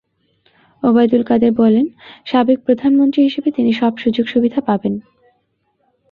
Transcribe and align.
ওবায়দুল 0.83 1.23
কাদের 1.23 1.51
বলেন, 1.53 1.85
সাবেক 2.25 2.57
প্রধানমন্ত্রী 2.65 3.21
হিসেবে 3.23 3.49
তিনি 3.51 3.71
সব 3.73 3.93
সুযোগ 3.97 4.25
সুবিধা 4.27 4.59
পাবেন। 4.61 4.93